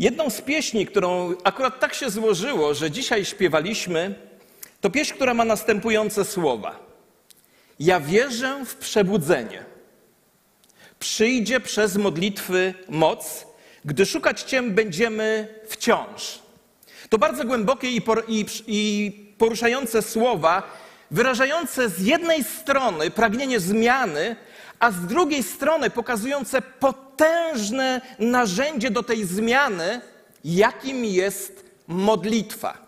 [0.00, 4.14] Jedną z pieśni, którą akurat tak się złożyło, że dzisiaj śpiewaliśmy,
[4.80, 6.78] to pieśń, która ma następujące słowa.
[7.80, 9.64] Ja wierzę w przebudzenie.
[10.98, 13.46] Przyjdzie przez modlitwy moc,
[13.84, 16.38] gdy szukać Cię będziemy wciąż.
[17.08, 18.02] To bardzo głębokie i,
[18.66, 20.62] i poruszające słowa,
[21.10, 24.36] wyrażające z jednej strony pragnienie zmiany,
[24.80, 30.00] a z drugiej strony pokazujące potężne narzędzie do tej zmiany,
[30.44, 32.78] jakim jest modlitwa.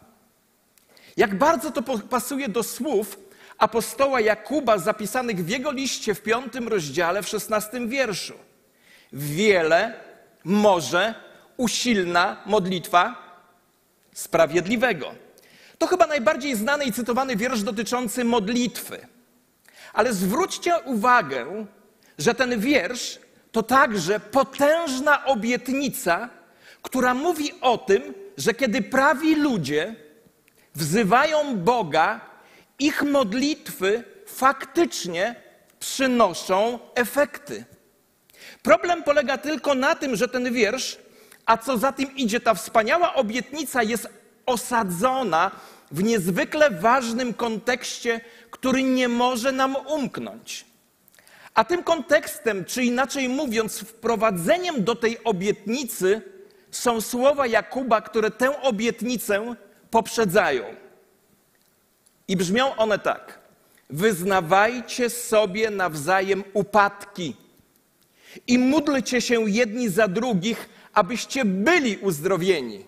[1.16, 3.18] Jak bardzo to pasuje do słów
[3.58, 8.34] apostoła Jakuba zapisanych w jego liście w piątym rozdziale, w szesnastym wierszu.
[9.12, 9.94] Wiele
[10.44, 11.14] może
[11.56, 13.16] usilna modlitwa
[14.12, 15.14] sprawiedliwego.
[15.78, 19.06] To chyba najbardziej znany i cytowany wiersz dotyczący modlitwy.
[19.92, 21.66] Ale zwróćcie uwagę,
[22.22, 23.18] że ten wiersz
[23.52, 26.28] to także potężna obietnica,
[26.82, 29.94] która mówi o tym, że kiedy prawi ludzie
[30.74, 32.20] wzywają Boga,
[32.78, 35.34] ich modlitwy faktycznie
[35.80, 37.64] przynoszą efekty.
[38.62, 40.98] Problem polega tylko na tym, że ten wiersz,
[41.46, 44.08] a co za tym idzie, ta wspaniała obietnica jest
[44.46, 45.50] osadzona
[45.90, 48.20] w niezwykle ważnym kontekście,
[48.50, 50.71] który nie może nam umknąć.
[51.54, 56.22] A tym kontekstem, czy inaczej mówiąc, wprowadzeniem do tej obietnicy
[56.70, 59.54] są słowa Jakuba, które tę obietnicę
[59.90, 60.64] poprzedzają.
[62.28, 63.38] I brzmią one tak:
[63.90, 67.36] Wyznawajcie sobie nawzajem upadki
[68.46, 72.84] i módlcie się jedni za drugich, abyście byli uzdrowieni.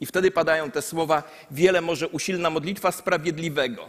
[0.00, 3.88] I wtedy padają te słowa: Wiele może usilna modlitwa sprawiedliwego.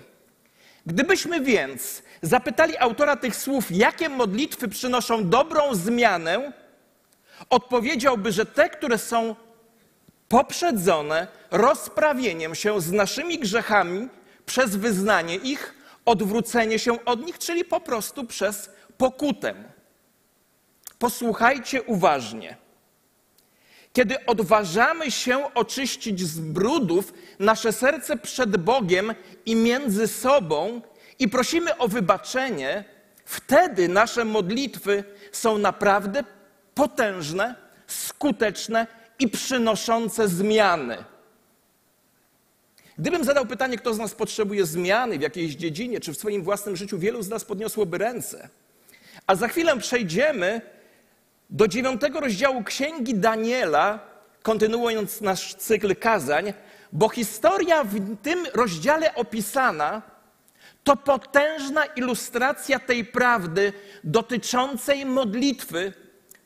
[0.88, 6.52] Gdybyśmy więc zapytali autora tych słów, jakie modlitwy przynoszą dobrą zmianę,
[7.50, 9.36] odpowiedziałby, że te, które są
[10.30, 14.08] poprzedzone rozprawieniem się z naszymi grzechami
[14.46, 15.74] przez wyznanie ich,
[16.06, 19.54] odwrócenie się od nich, czyli po prostu przez pokutę.
[21.00, 22.58] Posłuchajcie uważnie.
[23.98, 29.14] Kiedy odważamy się oczyścić z brudów nasze serce przed Bogiem
[29.46, 30.82] i między sobą
[31.20, 32.84] i prosimy o wybaczenie,
[33.26, 36.24] wtedy nasze modlitwy są naprawdę
[36.76, 37.56] potężne,
[37.88, 38.88] skuteczne
[39.20, 40.98] i przynoszące zmiany.
[42.98, 46.76] Gdybym zadał pytanie, kto z nas potrzebuje zmiany w jakiejś dziedzinie, czy w swoim własnym
[46.76, 48.50] życiu, wielu z nas podniosłoby ręce.
[49.28, 50.77] A za chwilę przejdziemy
[51.58, 54.00] do dziewiątego rozdziału Księgi Daniela,
[54.44, 56.54] kontynuując nasz cykl kazań,
[56.92, 60.02] bo historia w tym rozdziale opisana
[60.84, 63.74] to potężna ilustracja tej prawdy
[64.04, 65.94] dotyczącej modlitwy,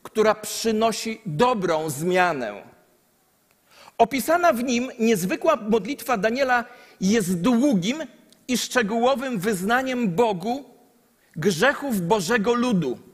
[0.02, 2.62] która przynosi dobrą zmianę.
[3.98, 6.64] Opisana w nim niezwykła modlitwa Daniela
[7.00, 8.02] jest długim
[8.48, 10.64] i szczegółowym wyznaniem Bogu
[11.36, 13.11] grzechów Bożego ludu.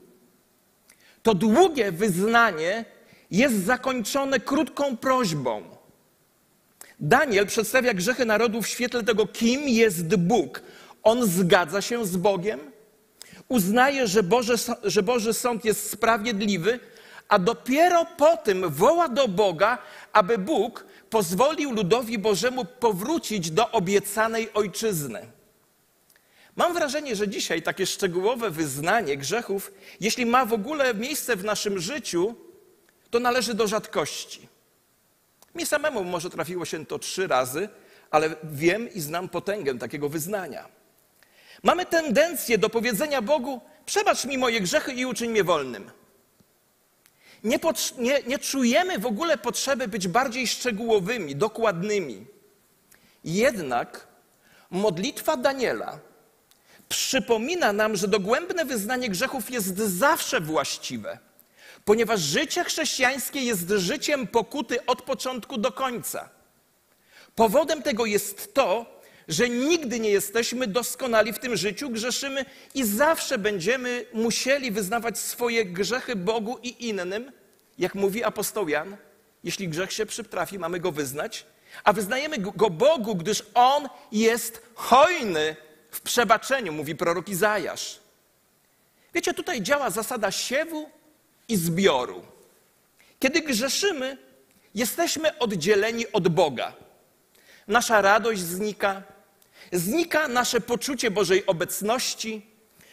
[1.29, 2.85] To długie wyznanie
[3.31, 5.63] jest zakończone krótką prośbą.
[6.99, 10.61] Daniel przedstawia grzechy narodu w świetle tego, kim jest Bóg.
[11.03, 12.59] On zgadza się z Bogiem,
[13.47, 16.79] uznaje, że, Boże, że Boży sąd jest sprawiedliwy,
[17.27, 19.77] a dopiero po tym woła do Boga,
[20.13, 25.38] aby Bóg pozwolił ludowi Bożemu powrócić do obiecanej ojczyzny.
[26.59, 31.79] Mam wrażenie, że dzisiaj takie szczegółowe wyznanie grzechów, jeśli ma w ogóle miejsce w naszym
[31.79, 32.35] życiu,
[33.09, 34.47] to należy do rzadkości.
[35.55, 37.69] Mi samemu może trafiło się to trzy razy,
[38.11, 40.69] ale wiem i znam potęgę takiego wyznania.
[41.63, 45.91] Mamy tendencję do powiedzenia Bogu: Przebacz mi moje grzechy i uczyń mnie wolnym.
[47.43, 47.59] Nie,
[47.97, 52.25] nie, nie czujemy w ogóle potrzeby być bardziej szczegółowymi, dokładnymi.
[53.23, 54.07] Jednak
[54.71, 56.08] modlitwa Daniela
[56.89, 61.19] przypomina nam, że dogłębne wyznanie grzechów jest zawsze właściwe,
[61.85, 66.29] ponieważ życie chrześcijańskie jest życiem pokuty od początku do końca.
[67.35, 72.45] Powodem tego jest to, że nigdy nie jesteśmy doskonali w tym życiu, grzeszymy
[72.75, 77.31] i zawsze będziemy musieli wyznawać swoje grzechy Bogu i innym.
[77.77, 78.97] Jak mówi apostoł Jan,
[79.43, 81.45] jeśli grzech się przytrafi, mamy go wyznać,
[81.83, 85.55] a wyznajemy go Bogu, gdyż On jest hojny
[85.91, 87.99] w przebaczeniu, mówi prorok Izajasz.
[89.13, 90.89] Wiecie, tutaj działa zasada siewu
[91.47, 92.25] i zbioru.
[93.19, 94.17] Kiedy grzeszymy,
[94.75, 96.73] jesteśmy oddzieleni od Boga.
[97.67, 99.03] Nasza radość znika,
[99.71, 102.45] znika nasze poczucie Bożej obecności.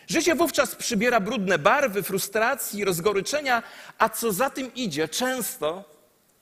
[0.07, 3.63] Życie wówczas przybiera brudne barwy, frustracji, rozgoryczenia,
[3.99, 5.85] a co za tym idzie, często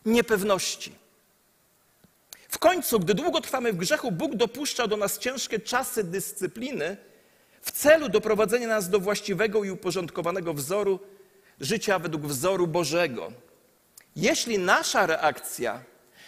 [0.05, 1.04] niepewności.
[2.55, 6.97] W końcu, gdy długo trwamy w grzechu, Bóg dopuszcza do nas ciężkie czasy dyscypliny
[7.63, 11.01] w celu doprowadzenia nas do właściwego i uporządkowanego wzoru
[11.61, 13.33] życia według wzoru Bożego.
[14.17, 15.83] Jeśli nasza reakcja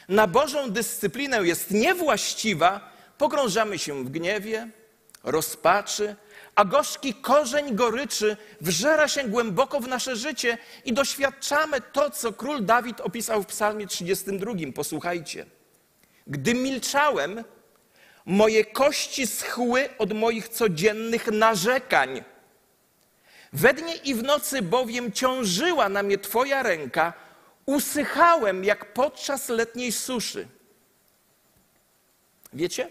[0.08, 4.68] na Bożą dyscyplinę jest niewłaściwa, pogrążamy się w gniewie,
[5.24, 6.16] rozpaczy,
[6.54, 12.64] a gorzki korzeń goryczy wżera się głęboko w nasze życie i doświadczamy to, co król
[12.64, 14.52] Dawid opisał w Psalmie 32.
[14.74, 15.55] Posłuchajcie.
[16.26, 17.44] Gdy milczałem,
[18.24, 22.24] moje kości schły od moich codziennych narzekań.
[23.52, 27.12] We dnie i w nocy bowiem ciążyła na mnie Twoja ręka,
[27.66, 30.48] usychałem jak podczas letniej suszy.
[32.52, 32.88] Wiecie?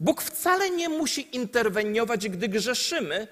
[0.00, 3.28] Bóg wcale nie musi interweniować, gdy grzeszymy,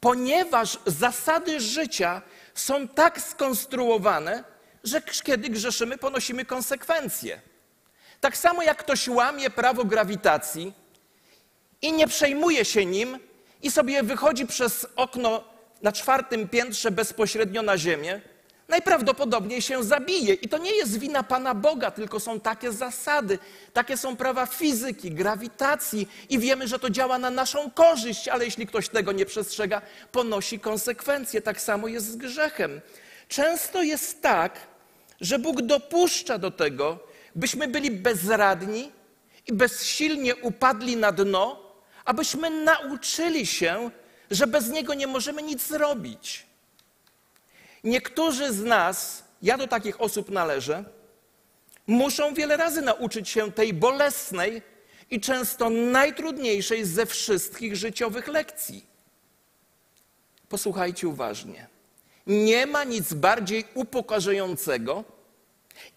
[0.00, 2.22] ponieważ zasady życia
[2.54, 4.44] są tak skonstruowane,
[4.84, 7.40] że kiedy grzeszymy, ponosimy konsekwencje.
[8.20, 10.72] Tak samo jak ktoś łamie prawo grawitacji
[11.82, 13.18] i nie przejmuje się nim
[13.62, 15.44] i sobie wychodzi przez okno
[15.82, 18.20] na czwartym piętrze bezpośrednio na ziemię,
[18.68, 20.34] najprawdopodobniej się zabije.
[20.34, 23.38] I to nie jest wina Pana Boga, tylko są takie zasady,
[23.72, 28.66] takie są prawa fizyki, grawitacji i wiemy, że to działa na naszą korzyść, ale jeśli
[28.66, 31.42] ktoś tego nie przestrzega, ponosi konsekwencje.
[31.42, 32.80] Tak samo jest z grzechem.
[33.28, 34.58] Często jest tak,
[35.20, 36.98] że Bóg dopuszcza do tego,
[37.36, 38.92] byśmy byli bezradni
[39.46, 41.62] i bezsilnie upadli na dno,
[42.04, 43.90] abyśmy nauczyli się,
[44.30, 46.46] że bez Niego nie możemy nic zrobić.
[47.84, 50.84] Niektórzy z nas, ja do takich osób należę,
[51.86, 54.62] muszą wiele razy nauczyć się tej bolesnej
[55.10, 58.86] i często najtrudniejszej ze wszystkich życiowych lekcji.
[60.48, 61.66] Posłuchajcie uważnie.
[62.26, 65.15] Nie ma nic bardziej upokarzającego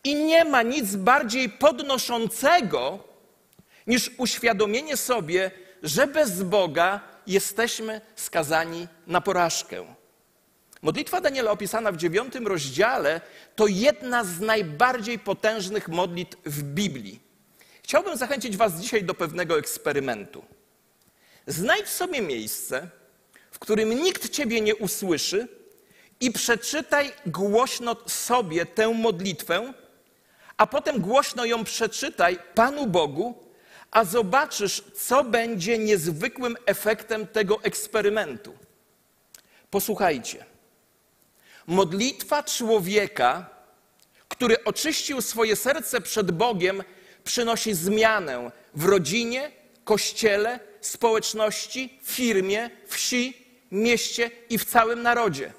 [0.03, 3.03] i nie ma nic bardziej podnoszącego
[3.87, 5.51] niż uświadomienie sobie,
[5.83, 9.95] że bez Boga jesteśmy skazani na porażkę.
[10.81, 13.21] Modlitwa Daniela opisana w dziewiątym rozdziale
[13.55, 17.19] to jedna z najbardziej potężnych modlitw w Biblii.
[17.83, 20.45] Chciałbym zachęcić Was dzisiaj do pewnego eksperymentu.
[21.47, 22.89] Znajdź sobie miejsce,
[23.51, 25.47] w którym nikt Ciebie nie usłyszy
[26.19, 29.73] i przeczytaj głośno sobie tę modlitwę,
[30.57, 33.43] a potem głośno ją przeczytaj Panu Bogu,
[33.91, 38.57] a zobaczysz, co będzie niezwykłym efektem tego eksperymentu.
[39.69, 40.45] Posłuchajcie.
[41.67, 43.49] Modlitwa człowieka,
[44.27, 46.83] który oczyścił swoje serce przed Bogiem,
[47.23, 49.51] przynosi zmianę w rodzinie,
[49.83, 55.53] kościele, społeczności, firmie, wsi, mieście i w całym narodzie.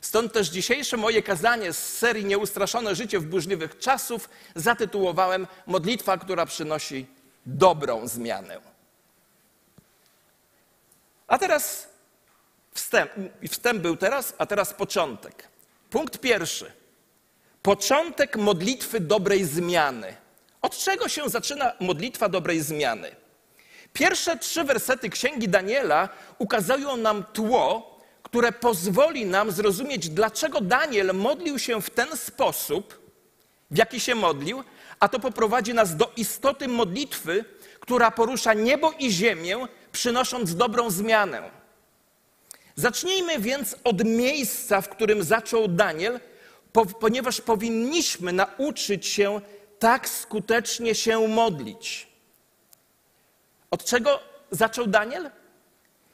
[0.00, 6.46] Stąd też dzisiejsze moje kazanie z serii Nieustraszone życie w burzliwych czasów zatytułowałem Modlitwa, która
[6.46, 7.06] przynosi
[7.46, 8.60] dobrą zmianę.
[11.26, 11.88] A teraz
[12.72, 13.10] wstęp,
[13.50, 15.48] wstęp był teraz, a teraz początek.
[15.90, 16.72] Punkt pierwszy.
[17.62, 20.16] Początek modlitwy dobrej zmiany.
[20.62, 23.16] Od czego się zaczyna modlitwa dobrej zmiany?
[23.92, 26.08] Pierwsze trzy wersety Księgi Daniela
[26.38, 27.87] ukazują nam tło,
[28.30, 33.00] które pozwoli nam zrozumieć, dlaczego Daniel modlił się w ten sposób,
[33.70, 34.64] w jaki się modlił,
[35.00, 37.44] a to poprowadzi nas do istoty modlitwy,
[37.80, 39.56] która porusza niebo i ziemię,
[39.92, 41.50] przynosząc dobrą zmianę.
[42.76, 46.20] Zacznijmy więc od miejsca, w którym zaczął Daniel,
[47.00, 49.40] ponieważ powinniśmy nauczyć się
[49.78, 52.08] tak skutecznie się modlić.
[53.70, 54.20] Od czego
[54.50, 55.30] zaczął Daniel?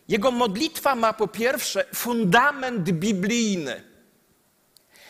[0.08, 3.82] Jego modlitwa ma po pierwsze fundament biblijny.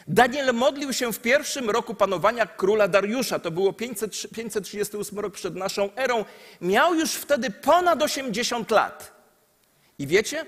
[0.08, 5.56] Daniel modlił się w pierwszym roku panowania króla Dariusza, to było 500, 538 rok przed
[5.56, 6.24] naszą erą.
[6.60, 9.14] Miał już wtedy ponad 80 lat.
[9.98, 10.46] I wiecie,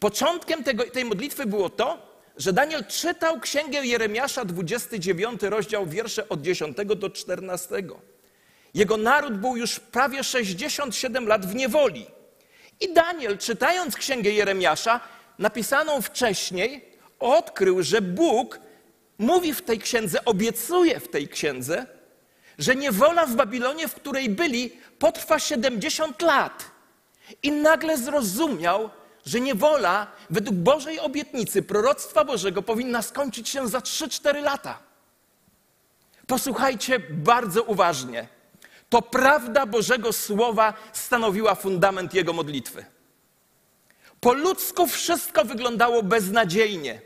[0.00, 6.42] Początkiem tego, tej modlitwy było to, że Daniel czytał księgę Jeremiasza, 29 rozdział, wiersze od
[6.42, 7.82] 10 do 14.
[8.74, 12.06] Jego naród był już prawie 67 lat w niewoli.
[12.80, 15.00] I Daniel, czytając księgę Jeremiasza,
[15.38, 16.84] napisaną wcześniej,
[17.18, 18.60] odkrył, że Bóg
[19.18, 21.86] mówi w tej księdze, obiecuje w tej księdze,
[22.58, 26.70] że niewola w Babilonie, w której byli, potrwa 70 lat.
[27.42, 28.90] I nagle zrozumiał,
[29.26, 34.78] że niewola według Bożej obietnicy, proroctwa Bożego powinna skończyć się za 3-4 lata.
[36.26, 38.28] Posłuchajcie bardzo uważnie.
[38.90, 42.84] To prawda Bożego Słowa stanowiła fundament jego modlitwy.
[44.20, 47.00] Po ludzku wszystko wyglądało beznadziejnie.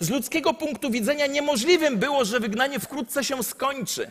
[0.00, 4.10] Z ludzkiego punktu widzenia niemożliwym było, że wygnanie wkrótce się skończy.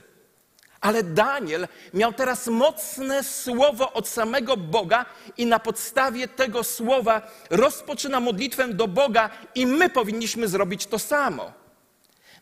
[0.82, 5.06] Ale Daniel miał teraz mocne słowo od samego Boga
[5.38, 11.54] i na podstawie tego słowa rozpoczyna modlitwę do Boga i my powinniśmy zrobić to samo.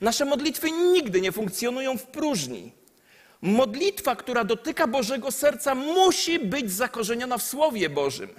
[0.02, 2.77] Nasze modlitwy nigdy nie funkcjonują w próżni.
[3.42, 8.30] Modlitwa, która dotyka Bożego serca, musi być zakorzeniona w Słowie Bożym.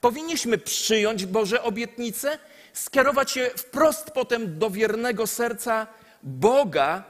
[0.00, 2.38] Powinniśmy przyjąć Boże obietnice,
[2.72, 5.86] skierować je wprost potem do wiernego serca
[6.22, 7.04] Boga,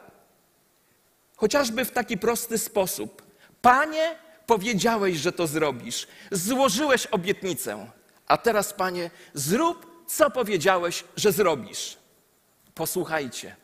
[1.37, 3.23] chociażby w taki prosty sposób.
[3.63, 7.87] Panie, powiedziałeś, że to zrobisz, złożyłeś obietnicę,
[8.27, 11.97] a teraz, Panie, zrób, co powiedziałeś, że zrobisz.
[12.75, 13.57] Posłuchajcie.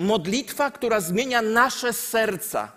[0.00, 2.72] Modlitwa, która zmienia nasze serca,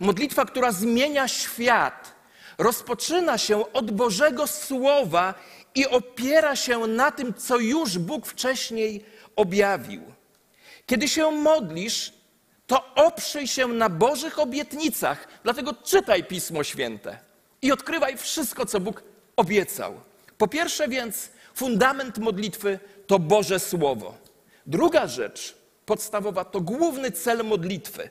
[0.00, 2.14] modlitwa, która zmienia świat,
[2.58, 5.34] rozpoczyna się od Bożego Słowa
[5.74, 9.04] i opiera się na tym, co już Bóg wcześniej
[9.36, 10.02] objawił.
[10.86, 12.12] Kiedy się modlisz,
[12.66, 17.18] to oprzyj się na Bożych obietnicach, dlatego czytaj Pismo Święte
[17.62, 19.02] i odkrywaj wszystko, co Bóg
[19.36, 20.00] obiecał.
[20.38, 24.14] Po pierwsze więc, fundament modlitwy to Boże Słowo.
[24.66, 25.55] Druga rzecz
[25.86, 28.10] podstawowa to główny cel modlitwy.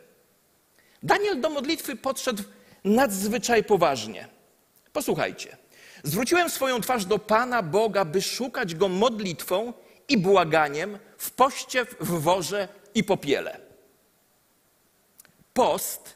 [1.04, 2.44] Daniel do modlitwy podszedł
[2.84, 4.28] nadzwyczaj poważnie.
[4.94, 5.58] Posłuchajcie.
[6.04, 9.74] Zwróciłem swoją twarz do Pana Boga, by szukać Go modlitwą
[10.08, 13.60] i błaganiem w poście, w worze i popiele.
[15.54, 16.16] Post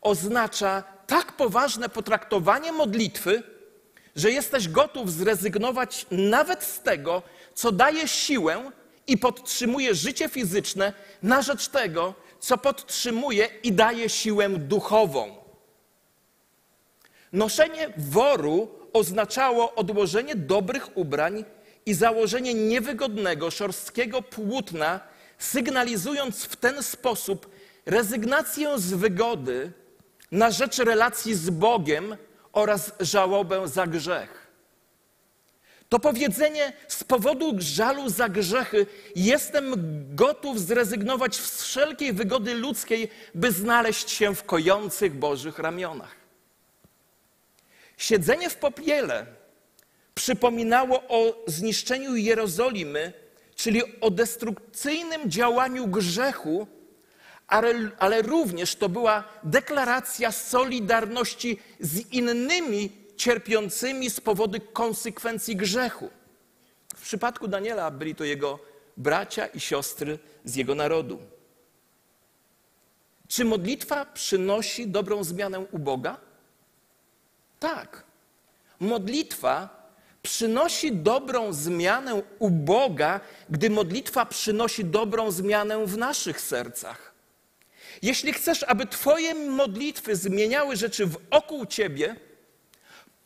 [0.00, 3.42] oznacza tak poważne potraktowanie modlitwy,
[4.16, 7.22] że jesteś gotów zrezygnować nawet z tego,
[7.54, 8.70] co daje siłę
[9.08, 15.36] i podtrzymuje życie fizyczne, na rzecz tego, co podtrzymuje i daje siłę duchową.
[17.32, 21.44] Noszenie woru oznaczało odłożenie dobrych ubrań
[21.86, 25.00] i założenie niewygodnego, szorstkiego płótna,
[25.38, 27.50] sygnalizując w ten sposób
[27.86, 29.72] rezygnację z wygody
[30.32, 32.16] na rzecz relacji z Bogiem
[32.52, 34.47] oraz żałobę za grzech.
[35.88, 39.74] To powiedzenie z powodu żalu za grzechy jestem
[40.14, 46.16] gotów zrezygnować z wszelkiej wygody ludzkiej, by znaleźć się w kojących Bożych ramionach.
[47.96, 49.26] Siedzenie w popiele
[50.14, 53.12] przypominało o zniszczeniu Jerozolimy,
[53.54, 56.66] czyli o destrukcyjnym działaniu grzechu,
[57.46, 66.10] ale, ale również to była deklaracja solidarności z innymi cierpiącymi z powodu konsekwencji grzechu.
[66.96, 68.58] W przypadku Daniela byli to jego
[68.96, 71.18] bracia i siostry z jego narodu.
[73.28, 76.16] Czy modlitwa przynosi dobrą zmianę u Boga?
[77.60, 78.04] Tak.
[78.80, 79.78] Modlitwa
[80.22, 83.20] przynosi dobrą zmianę u Boga,
[83.50, 87.12] gdy modlitwa przynosi dobrą zmianę w naszych sercach.
[88.02, 92.16] Jeśli chcesz, aby Twoje modlitwy zmieniały rzeczy wokół Ciebie,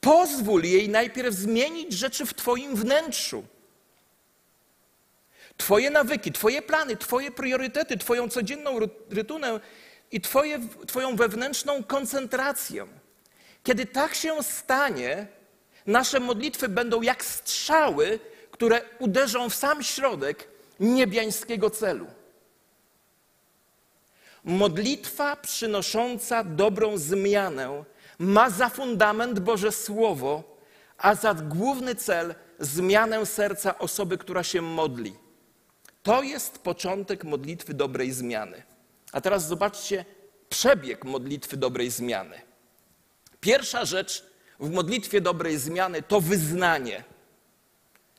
[0.02, 3.44] pozwól jej najpierw zmienić rzeczy w Twoim wnętrzu.
[5.56, 8.78] Twoje nawyki, Twoje plany, Twoje priorytety, Twoją codzienną
[9.10, 9.60] rytunę
[10.10, 12.86] i twoje, Twoją wewnętrzną koncentrację.
[13.64, 15.26] Kiedy tak się stanie,
[15.86, 18.18] nasze modlitwy będą jak strzały,
[18.50, 20.48] które uderzą w sam środek
[20.80, 22.06] niebiańskiego celu.
[24.44, 27.84] Modlitwa przynosząca dobrą zmianę
[28.22, 30.58] ma za fundament Boże Słowo,
[30.98, 35.14] a za główny cel zmianę serca osoby, która się modli.
[36.02, 38.62] To jest początek modlitwy dobrej zmiany.
[39.12, 40.04] A teraz zobaczcie
[40.48, 42.40] przebieg modlitwy dobrej zmiany.
[43.40, 44.26] Pierwsza rzecz
[44.60, 47.04] w modlitwie dobrej zmiany to wyznanie.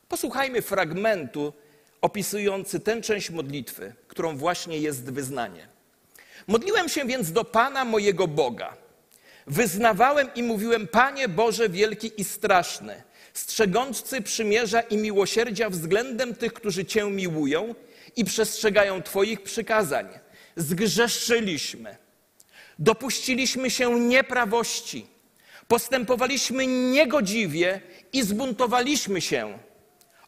[0.08, 1.52] Posłuchajmy fragmentu
[2.00, 5.68] opisujący tę część modlitwy, którą właśnie jest wyznanie.
[6.46, 8.83] Modliłem się więc do Pana mojego Boga.
[9.46, 13.02] Wyznawałem i mówiłem: Panie Boże wielki i straszny,
[13.34, 17.74] strzegący przymierza i miłosierdzia względem tych, którzy Cię miłują
[18.16, 20.08] i przestrzegają Twoich przykazań.
[20.56, 21.96] Zgrzeszyliśmy,
[22.78, 25.14] dopuściliśmy się nieprawości
[25.68, 27.80] Postępowaliśmy niegodziwie
[28.12, 29.58] i zbuntowaliśmy się,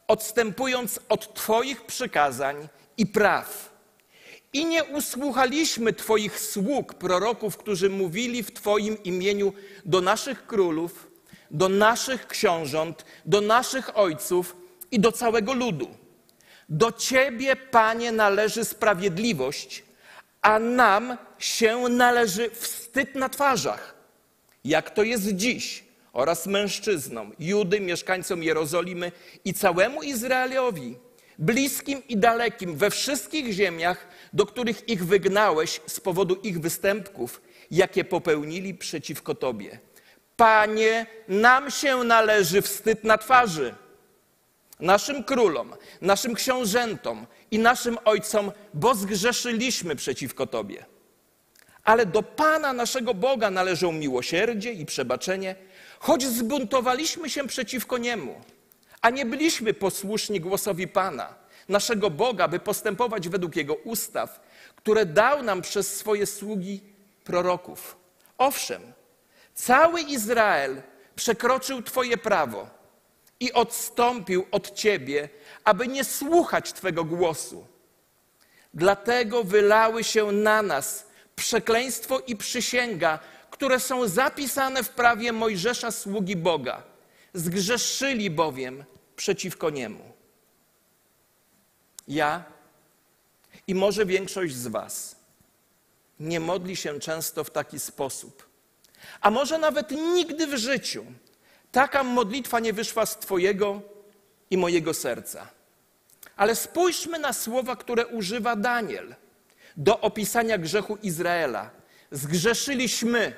[0.09, 3.76] odstępując od Twoich przykazań i praw.
[4.57, 9.53] I nie usłuchaliśmy Twoich sług, proroków, którzy mówili w Twoim imieniu
[9.85, 11.11] do naszych królów,
[11.51, 14.57] do naszych książąt, do naszych ojców
[14.91, 15.89] i do całego ludu.
[16.69, 19.85] Do Ciebie, Panie, należy sprawiedliwość,
[20.43, 23.97] a nam się należy wstyd na twarzach
[24.67, 29.13] jak to jest dziś, oraz mężczyznom, Judy, mieszkańcom Jerozolimy
[29.45, 30.97] i całemu Izraelowi,
[31.39, 37.41] bliskim i dalekim, we wszystkich ziemiach, do których ich wygnałeś z powodu ich występków,
[37.71, 39.79] jakie popełnili przeciwko Tobie.
[40.37, 43.75] Panie, nam się należy wstyd na twarzy.
[44.81, 50.85] Naszym królom, naszym książętom i naszym ojcom, bo zgrzeszyliśmy przeciwko Tobie.
[51.85, 55.55] Ale do Pana naszego Boga należą miłosierdzie i przebaczenie,
[55.99, 58.41] choć zbuntowaliśmy się przeciwko Niemu,
[59.07, 61.35] a nie byliśmy posłuszni głosowi Pana,
[61.69, 64.41] naszego Boga, by postępować według Jego ustaw,
[64.77, 66.81] które dał nam przez swoje sługi
[67.25, 67.97] proroków.
[68.39, 68.83] Owszem,
[69.55, 70.83] cały Izrael
[71.17, 72.71] przekroczył Twoje prawo
[73.41, 75.29] i odstąpił od Ciebie,
[75.65, 77.67] aby nie słuchać Twego głosu.
[78.75, 83.19] Dlatego wylały się na nas przekleństwo i przysięga,
[83.51, 86.83] które są zapisane w prawie Mojżesza, sługi Boga.
[87.35, 88.85] Zgrzeszyli bowiem
[89.17, 90.13] przeciwko niemu.
[92.09, 92.45] Ja
[93.67, 95.17] i może większość z Was
[96.21, 98.49] nie modli się często w taki sposób,
[99.21, 101.05] a może nawet nigdy w życiu
[101.73, 103.83] taka modlitwa nie wyszła z Twojego
[104.51, 105.49] i mojego serca.
[106.37, 109.15] Ale spójrzmy na słowa, które używa Daniel
[109.77, 111.71] do opisania grzechu Izraela.
[112.11, 113.37] Zgrzeszyliśmy,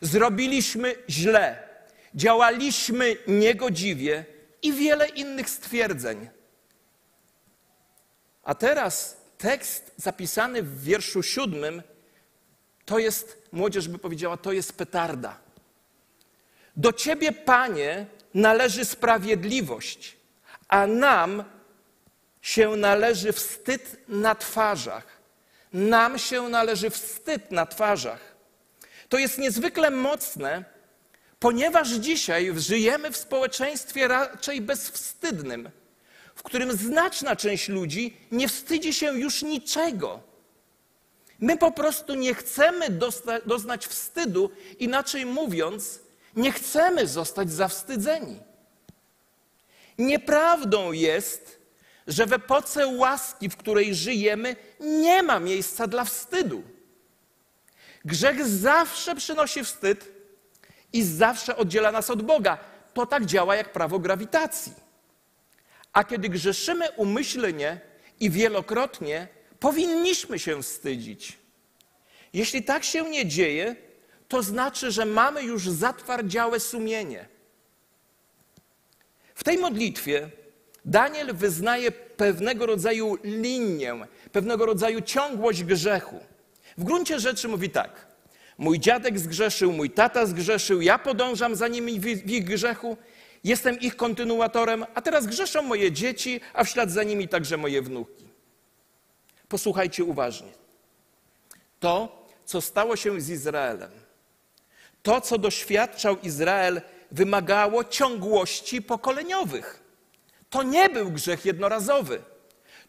[0.00, 1.68] zrobiliśmy źle,
[2.14, 4.24] działaliśmy niegodziwie
[4.66, 6.28] i wiele innych stwierdzeń.
[8.42, 11.82] A teraz tekst zapisany w wierszu siódmym
[12.84, 15.38] to jest, młodzież by powiedziała, to jest petarda.
[16.76, 20.16] Do Ciebie, Panie, należy sprawiedliwość,
[20.68, 21.44] a nam
[22.42, 25.06] się należy wstyd na twarzach.
[25.72, 28.36] Nam się należy wstyd na twarzach.
[29.08, 30.64] To jest niezwykle mocne,
[31.46, 35.70] ponieważ dzisiaj żyjemy w społeczeństwie raczej bezwstydnym,
[36.34, 40.20] w którym znaczna część ludzi nie wstydzi się już niczego.
[41.40, 42.86] My po prostu nie chcemy
[43.46, 46.00] doznać wstydu, inaczej mówiąc,
[46.36, 48.40] nie chcemy zostać zawstydzeni.
[49.98, 51.58] Nieprawdą jest,
[52.06, 56.62] że w epoce łaski, w której żyjemy, nie ma miejsca dla wstydu.
[58.04, 60.15] Grzech zawsze przynosi wstyd
[60.96, 62.58] i zawsze oddziela nas od Boga.
[62.94, 64.72] To tak działa jak prawo grawitacji.
[65.92, 67.80] A kiedy grzeszymy umyślnie
[68.20, 69.28] i wielokrotnie,
[69.60, 71.38] powinniśmy się wstydzić.
[72.32, 73.76] Jeśli tak się nie dzieje,
[74.28, 77.28] to znaczy, że mamy już zatwardziałe sumienie.
[79.34, 80.30] W tej modlitwie
[80.84, 83.94] Daniel wyznaje pewnego rodzaju linię,
[84.32, 86.20] pewnego rodzaju ciągłość grzechu.
[86.78, 88.06] W gruncie rzeczy mówi tak:
[88.58, 92.96] Mój dziadek zgrzeszył, mój tata zgrzeszył, ja podążam za nimi w ich grzechu,
[93.44, 97.82] jestem ich kontynuatorem, a teraz grzeszą moje dzieci, a w ślad za nimi także moje
[97.82, 98.28] wnuki.
[99.48, 100.52] Posłuchajcie uważnie.
[101.80, 103.90] To, co stało się z Izraelem,
[105.02, 109.82] to, co doświadczał Izrael, wymagało ciągłości pokoleniowych.
[110.50, 112.22] To nie był grzech jednorazowy.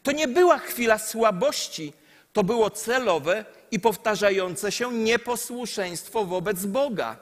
[0.02, 1.92] To nie była chwila słabości,
[2.38, 7.16] to było celowe i powtarzające się nieposłuszeństwo wobec Boga.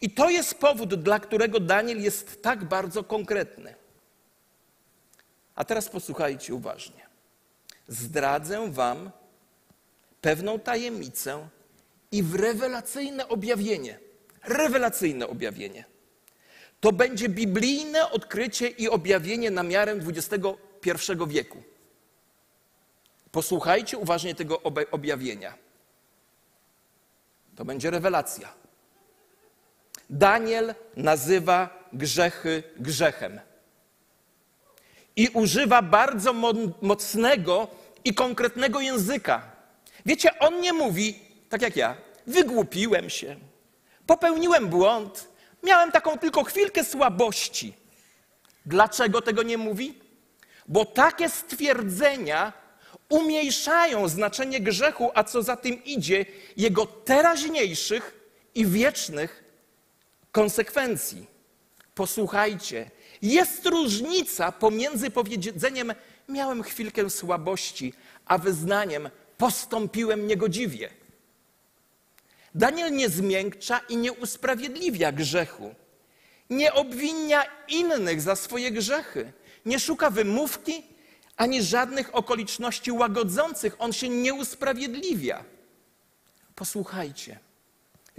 [0.00, 3.74] I to jest powód, dla którego Daniel jest tak bardzo konkretny.
[5.54, 7.06] A teraz posłuchajcie uważnie.
[7.88, 9.10] Zdradzę Wam
[10.20, 11.48] pewną tajemnicę
[12.12, 13.98] i w rewelacyjne objawienie.
[14.44, 15.84] Rewelacyjne objawienie.
[16.80, 21.62] To będzie biblijne odkrycie i objawienie na miarę XXI wieku.
[23.32, 25.54] Posłuchajcie uważnie tego objawienia.
[27.56, 28.54] To będzie rewelacja.
[30.10, 33.40] Daniel nazywa grzechy grzechem.
[35.16, 36.32] I używa bardzo
[36.82, 37.68] mocnego
[38.04, 39.42] i konkretnego języka.
[40.06, 43.36] Wiecie, on nie mówi, tak jak ja, wygłupiłem się,
[44.06, 45.30] popełniłem błąd,
[45.62, 47.74] Miałem taką tylko chwilkę słabości.
[48.66, 49.98] Dlaczego tego nie mówi?
[50.68, 52.52] Bo takie stwierdzenia
[53.10, 58.14] umniejszają znaczenie grzechu, a co za tym idzie, jego teraźniejszych
[58.54, 59.44] i wiecznych
[60.32, 61.26] konsekwencji.
[61.94, 62.90] Posłuchajcie,
[63.22, 65.92] jest różnica pomiędzy powiedzeniem
[66.28, 67.92] miałem chwilkę słabości,
[68.26, 70.90] a wyznaniem postąpiłem niegodziwie.
[72.54, 75.74] Daniel nie zmiękcza i nie usprawiedliwia grzechu.
[76.50, 79.32] Nie obwinia innych za swoje grzechy.
[79.66, 80.82] Nie szuka wymówki
[81.40, 83.76] ani żadnych okoliczności łagodzących.
[83.78, 85.44] On się nie usprawiedliwia.
[86.54, 87.38] Posłuchajcie.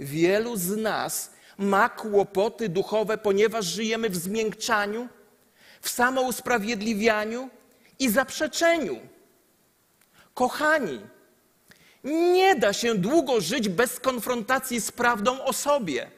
[0.00, 5.08] Wielu z nas ma kłopoty duchowe, ponieważ żyjemy w zmiękczaniu,
[5.80, 7.50] w samousprawiedliwianiu
[7.98, 9.00] i zaprzeczeniu.
[10.34, 11.00] Kochani,
[12.04, 16.10] nie da się długo żyć bez konfrontacji z prawdą o sobie.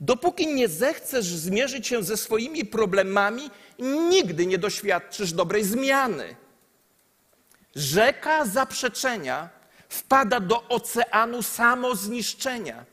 [0.00, 3.50] Dopóki nie zechcesz zmierzyć się ze swoimi problemami,
[4.08, 6.36] nigdy nie doświadczysz dobrej zmiany.
[7.74, 9.48] Rzeka zaprzeczenia
[9.88, 12.84] wpada do oceanu samozniszczenia.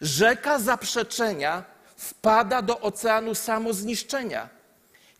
[0.00, 1.64] Rzeka zaprzeczenia
[1.96, 4.48] wpada do oceanu samozniszczenia.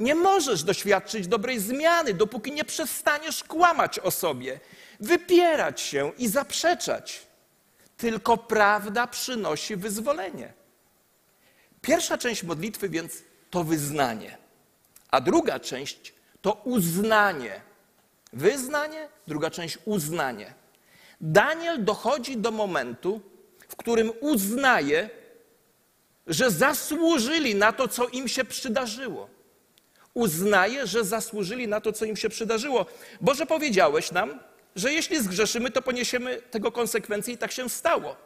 [0.01, 4.61] Nie możesz doświadczyć dobrej zmiany, dopóki nie przestaniesz kłamać o sobie,
[5.01, 7.27] wypierać się i zaprzeczać.
[8.05, 10.53] Tylko prawda przynosi wyzwolenie.
[11.81, 13.13] Pierwsza część modlitwy więc
[13.51, 14.39] to wyznanie,
[15.11, 17.61] a druga część to uznanie.
[18.33, 20.55] Wyznanie, druga część uznanie.
[21.21, 23.21] Daniel dochodzi do momentu,
[23.69, 25.11] w którym uznaje,
[26.27, 29.29] że zasłużyli na to, co im się przydarzyło.
[30.15, 32.87] Uznaje, że zasłużyli na to, co im się przydarzyło.
[33.21, 34.41] Boże, powiedziałeś nam,
[34.77, 38.17] że jeśli zgrzeszymy, to poniesiemy tego konsekwencje i tak się stało.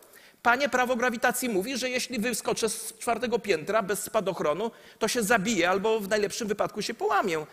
[0.43, 5.71] Panie, prawo grawitacji mówi, że jeśli wyskoczę z czwartego piętra bez spadochronu, to się zabije
[5.71, 7.47] albo w najlepszym wypadku się połamię.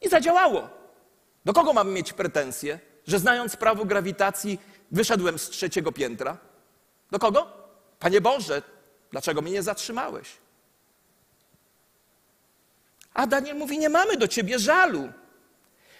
[0.00, 0.68] I zadziałało.
[1.44, 4.58] Do kogo mam mieć pretensje, że znając prawo grawitacji
[4.90, 6.38] wyszedłem z trzeciego piętra?
[7.10, 7.46] Do kogo?
[7.98, 8.62] Panie Boże,
[9.10, 10.28] dlaczego mnie nie zatrzymałeś?
[13.14, 15.12] A Daniel mówi: Nie mamy do ciebie żalu.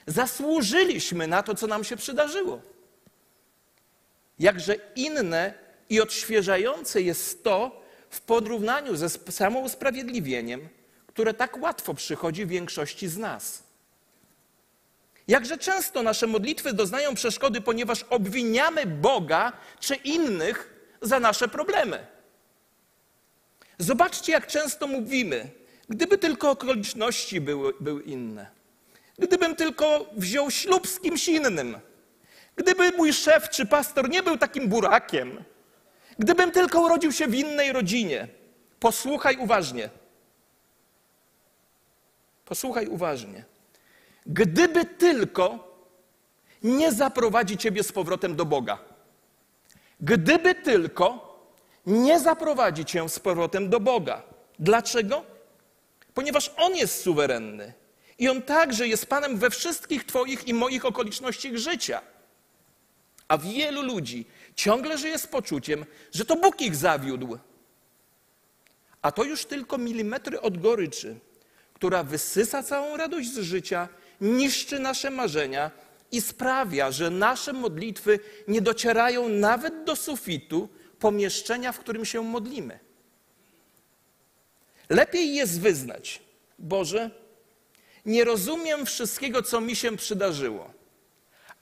[0.07, 2.63] Zasłużyliśmy na to, co nam się przydarzyło.
[4.39, 5.55] Jakże inne
[5.89, 10.69] i odświeżające jest to w porównaniu ze samousprawiedliwieniem,
[11.07, 13.63] które tak łatwo przychodzi większości z nas.
[15.29, 22.07] Jakże często nasze modlitwy doznają przeszkody, ponieważ obwiniamy Boga czy innych za nasze problemy.
[23.79, 25.51] Zobaczcie, jak często mówimy,
[25.89, 28.51] gdyby tylko okoliczności były, były inne,
[29.19, 31.79] gdybym tylko wziął ślub z kimś innym,
[32.57, 35.45] gdyby mój szef czy pastor nie był takim burakiem,
[36.19, 38.29] gdybym tylko urodził się w innej rodzinie.
[38.81, 39.91] Posłuchaj uważnie.
[42.45, 43.45] Posłuchaj uważnie.
[44.27, 45.75] Gdyby tylko
[46.63, 48.79] nie zaprowadzi ciebie z powrotem do Boga.
[50.01, 51.35] Gdyby tylko
[51.87, 54.23] nie zaprowadzi cię z powrotem do Boga.
[54.59, 55.25] Dlaczego?
[56.15, 57.73] Ponieważ On jest suwerenny
[58.19, 62.01] i On także jest Panem we wszystkich Twoich i moich okolicznościach życia.
[63.29, 67.39] A wielu ludzi ciągle żyje z poczuciem, że to Bóg ich zawiódł.
[69.03, 71.21] A to już tylko milimetry od goryczy,
[71.73, 73.89] która wysysa całą radość z życia,
[74.21, 75.71] niszczy nasze marzenia
[76.13, 82.79] i sprawia, że nasze modlitwy nie docierają nawet do sufitu pomieszczenia, w którym się modlimy.
[84.89, 86.23] Lepiej jest wyznać,
[86.59, 87.11] Boże,
[88.07, 90.71] nie rozumiem wszystkiego, co mi się przydarzyło,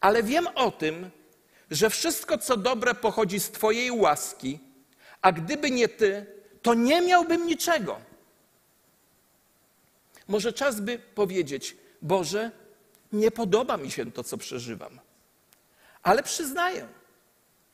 [0.01, 1.11] ale wiem o tym,
[1.71, 4.59] że wszystko, co dobre, pochodzi z Twojej łaski,
[5.23, 6.27] a gdyby nie Ty,
[6.63, 8.01] to nie miałbym niczego.
[10.29, 12.51] Może czas by powiedzieć: Boże,
[13.13, 15.01] nie podoba mi się to, co przeżywam,
[16.03, 16.89] ale przyznaję,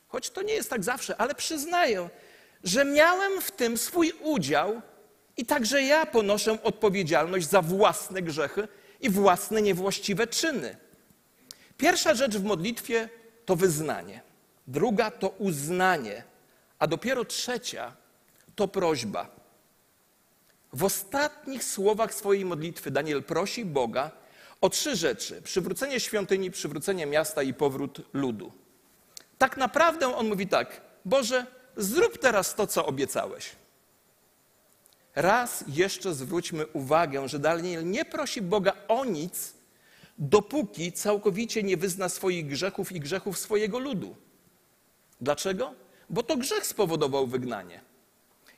[0.07, 2.09] choć to nie jest tak zawsze, ale przyznaję,
[2.63, 4.81] że miałem w tym swój udział
[5.39, 8.67] i także ja ponoszę odpowiedzialność za własne grzechy
[9.01, 10.77] i własne niewłaściwe czyny.
[11.77, 13.09] Pierwsza rzecz w modlitwie
[13.45, 14.21] to wyznanie,
[14.67, 16.23] druga to uznanie,
[16.79, 17.95] a dopiero trzecia
[18.55, 19.29] to prośba.
[20.73, 24.11] W ostatnich słowach swojej modlitwy Daniel prosi Boga
[24.61, 28.51] o trzy rzeczy: przywrócenie świątyni, przywrócenie miasta i powrót ludu.
[29.37, 31.45] Tak naprawdę on mówi tak: Boże,
[31.77, 33.55] zrób teraz to, co obiecałeś.
[35.15, 39.53] Raz jeszcze zwróćmy uwagę, że Daniel nie prosi Boga o nic,
[40.17, 44.15] dopóki całkowicie nie wyzna swoich grzechów i grzechów swojego ludu.
[45.21, 45.73] Dlaczego?
[46.09, 47.81] Bo to grzech spowodował wygnanie.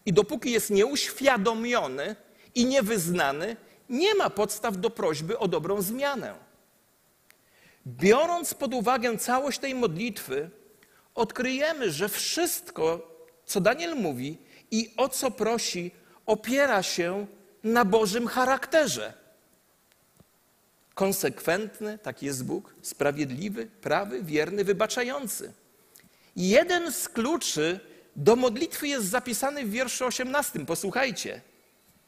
[0.06, 2.16] I dopóki jest nieuświadomiony
[2.56, 3.56] i niewyznany,
[3.90, 6.36] nie ma podstaw do prośby o dobrą zmianę.
[7.88, 10.50] Biorąc pod uwagę całość tej modlitwy,
[11.16, 13.12] odkryjemy, że wszystko,
[13.46, 14.38] co Daniel mówi
[14.72, 15.92] i o co prosi,
[16.32, 17.28] opiera się
[17.64, 19.14] na Bożym charakterze.
[20.94, 25.54] Konsekwentny, taki jest Bóg, sprawiedliwy, prawy, wierny, wybaczający.
[26.36, 27.80] Jeden z kluczy
[28.16, 30.66] do modlitwy jest zapisany w wierszu 18.
[30.66, 31.42] Posłuchajcie.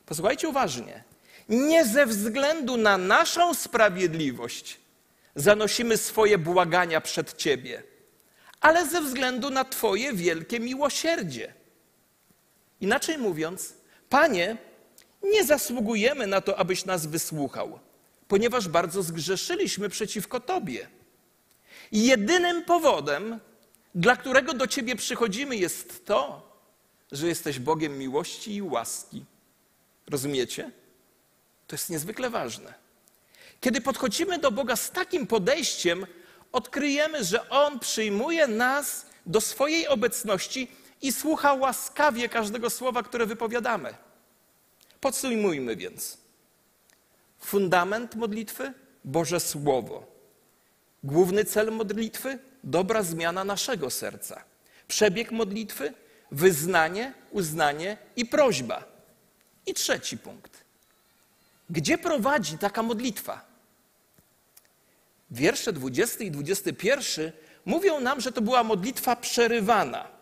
[0.06, 1.04] Posłuchajcie uważnie.
[1.50, 4.80] Nie ze względu na naszą sprawiedliwość
[5.36, 7.84] zanosimy swoje błagania przed Ciebie,
[8.62, 11.54] ale ze względu na Twoje wielkie miłosierdzie.
[12.82, 13.83] Inaczej mówiąc,
[14.14, 14.58] Panie,
[15.24, 17.80] Nie zasługujemy na to, abyś nas wysłuchał,
[18.28, 20.88] ponieważ bardzo zgrzeszyliśmy przeciwko Tobie.
[21.92, 23.40] Jedynym powodem,
[23.96, 26.50] dla którego do Ciebie przychodzimy, jest to,
[27.12, 29.26] że jesteś Bogiem miłości i łaski.
[30.10, 30.72] Rozumiecie?
[31.68, 32.74] To jest niezwykle ważne.
[33.62, 36.06] Kiedy podchodzimy do Boga z takim podejściem,
[36.52, 40.68] odkryjemy, że On przyjmuje nas do swojej obecności
[41.04, 43.94] i słucha łaskawie każdego słowa, które wypowiadamy.
[45.02, 46.18] Podsumujmy więc.
[47.40, 50.06] Fundament modlitwy Boże Słowo.
[51.04, 54.44] Główny cel modlitwy dobra zmiana naszego serca.
[54.88, 55.94] Przebieg modlitwy
[56.32, 58.84] wyznanie, uznanie i prośba.
[59.66, 60.64] I trzeci punkt.
[61.70, 63.46] Gdzie prowadzi taka modlitwa?
[65.32, 67.32] Wiersze 20 i 21
[67.66, 70.13] mówią nam, że to była modlitwa przerywana.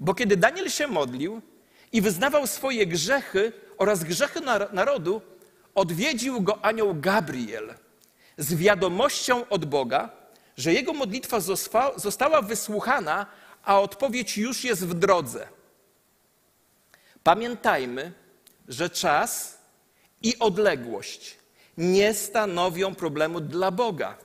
[0.00, 1.42] Bo kiedy Daniel się modlił
[1.92, 4.40] i wyznawał swoje grzechy oraz grzechy
[4.72, 5.22] narodu,
[5.74, 7.74] odwiedził go anioł Gabriel
[8.38, 10.10] z wiadomością od Boga,
[10.56, 11.40] że jego modlitwa
[11.96, 13.26] została wysłuchana,
[13.62, 15.48] a odpowiedź już jest w drodze.
[17.22, 18.12] Pamiętajmy,
[18.68, 19.58] że czas
[20.22, 21.36] i odległość
[21.78, 24.16] nie stanowią problemu dla Boga.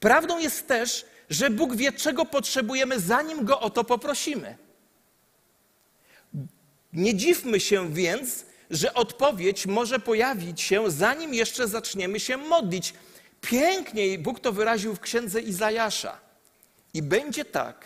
[0.00, 4.67] Prawdą jest też, że Bóg wie, czego potrzebujemy, zanim go o to poprosimy.
[6.92, 12.94] Nie dziwmy się więc, że odpowiedź może pojawić się, zanim jeszcze zaczniemy się modlić.
[13.40, 16.20] Piękniej Bóg to wyraził w księdze Izajasza.
[16.94, 17.84] I będzie tak,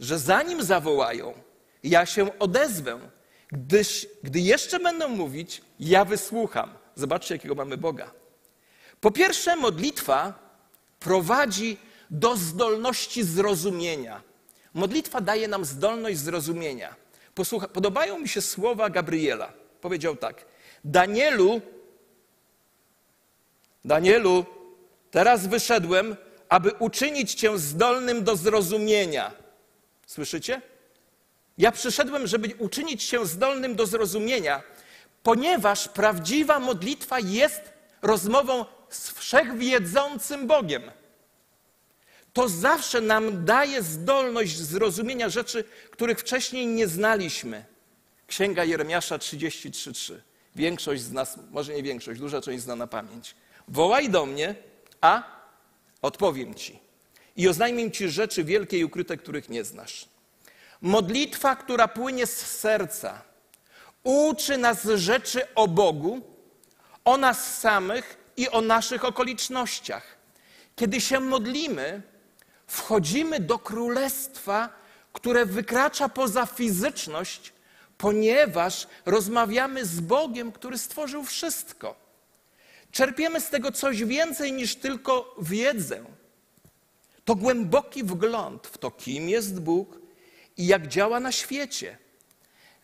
[0.00, 1.34] że zanim zawołają,
[1.82, 2.98] ja się odezwę,
[3.48, 6.70] gdyż, gdy jeszcze będą mówić, ja wysłucham.
[6.94, 8.10] Zobaczcie, jakiego mamy Boga.
[9.00, 10.34] Po pierwsze, modlitwa
[11.00, 11.76] prowadzi
[12.10, 14.22] do zdolności zrozumienia.
[14.74, 16.94] Modlitwa daje nam zdolność zrozumienia.
[17.38, 19.52] Posłucha, podobają mi się słowa Gabriela.
[19.80, 20.44] Powiedział tak:
[20.84, 21.60] Danielu,
[23.84, 24.44] Danielu,
[25.10, 26.16] teraz wyszedłem,
[26.48, 29.32] aby uczynić cię zdolnym do zrozumienia.
[30.06, 30.62] Słyszycie?
[31.58, 34.62] Ja przyszedłem, żeby uczynić się zdolnym do zrozumienia,
[35.22, 37.62] ponieważ prawdziwa modlitwa jest
[38.02, 40.82] rozmową z wszechwiedzącym Bogiem.
[42.38, 47.64] To zawsze nam daje zdolność zrozumienia rzeczy, których wcześniej nie znaliśmy.
[48.26, 50.14] Księga Jeremiasza 33:3.
[50.56, 53.34] Większość z nas, może nie większość, duża część zna na pamięć.
[53.68, 54.54] Wołaj do mnie,
[55.00, 55.22] a
[56.02, 56.78] odpowiem ci.
[57.36, 60.08] I oznajmię ci rzeczy wielkie i ukryte, których nie znasz.
[60.80, 63.22] Modlitwa, która płynie z serca,
[64.02, 66.20] uczy nas rzeczy o Bogu,
[67.04, 70.16] o nas samych i o naszych okolicznościach.
[70.76, 72.02] Kiedy się modlimy,
[72.68, 74.68] wchodzimy do królestwa,
[75.12, 77.52] które wykracza poza fizyczność,
[77.98, 81.94] ponieważ rozmawiamy z Bogiem, który stworzył wszystko.
[82.92, 86.04] Czerpiemy z tego coś więcej niż tylko wiedzę.
[87.24, 89.98] To głęboki wgląd w to, kim jest Bóg
[90.56, 91.98] i jak działa na świecie.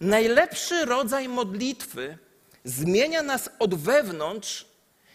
[0.00, 2.18] Najlepszy rodzaj modlitwy
[2.64, 4.66] zmienia nas od wewnątrz,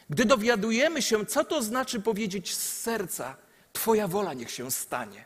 [0.10, 3.36] gdy dowiadujemy się, co to znaczy powiedzieć z serca:
[3.80, 5.26] Twoja wola niech się stanie.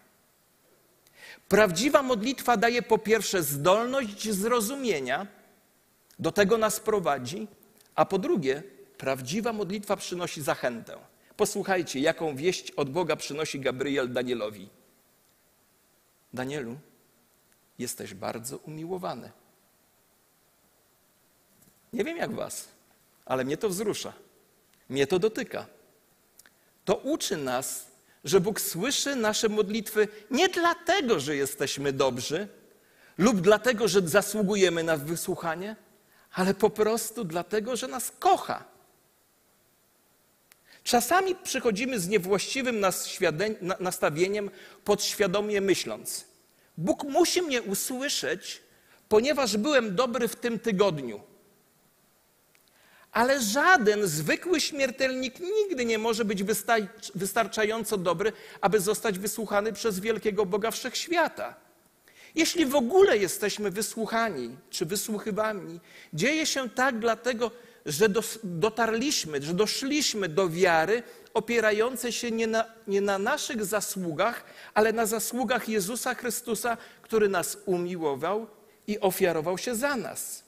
[1.50, 5.28] Prawdziwa modlitwa daje po pierwsze zdolność zrozumienia,
[6.20, 7.48] do tego nas prowadzi,
[7.96, 8.64] a po drugie,
[8.98, 10.98] prawdziwa modlitwa przynosi zachętę.
[11.38, 14.70] Posłuchajcie, jaką wieść od Boga przynosi Gabriel Danielowi.
[16.34, 16.78] Danielu,
[17.80, 19.32] jesteś bardzo umiłowany.
[21.94, 22.68] Nie wiem jak was,
[23.26, 24.14] ale mnie to wzrusza.
[24.90, 25.66] Mnie to dotyka.
[26.86, 27.93] To uczy nas,
[28.24, 32.48] że Bóg słyszy nasze modlitwy nie dlatego, że jesteśmy dobrzy
[33.18, 35.76] lub dlatego, że zasługujemy na wysłuchanie,
[36.34, 38.64] ale po prostu dlatego, że nas kocha.
[40.84, 42.86] Czasami przychodzimy z niewłaściwym
[43.80, 44.50] nastawieniem,
[44.84, 46.26] podświadomie myśląc:
[46.78, 48.62] Bóg musi mnie usłyszeć,
[49.10, 51.33] ponieważ byłem dobry w tym tygodniu.
[53.14, 56.44] Ale żaden zwykły śmiertelnik nigdy nie może być
[57.16, 61.56] wystarczająco dobry, aby zostać wysłuchany przez wielkiego Boga wszechświata.
[62.36, 65.80] Jeśli w ogóle jesteśmy wysłuchani czy wysłuchywani,
[66.14, 67.52] dzieje się tak dlatego,
[67.86, 68.10] że
[68.44, 75.06] dotarliśmy, że doszliśmy do wiary opierającej się nie na, nie na naszych zasługach, ale na
[75.06, 78.48] zasługach Jezusa Chrystusa, który nas umiłował
[78.88, 80.44] i ofiarował się za nas.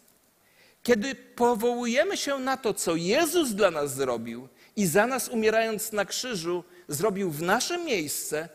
[0.86, 6.06] Kiedy powołujemy się na to, co Jezus dla nas zrobił i za nas umierając na
[6.06, 8.50] krzyżu zrobił w nasze miejsce